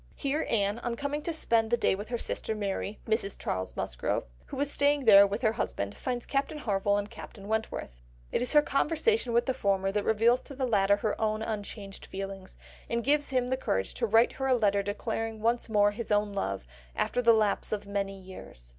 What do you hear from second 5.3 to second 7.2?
her husband, finds Captain Harville and